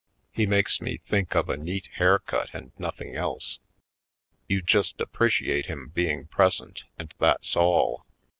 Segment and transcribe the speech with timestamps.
[0.31, 3.59] He makes me think of a neat haircut and nothing else.
[4.47, 8.07] You just appreciate him being present and that's all.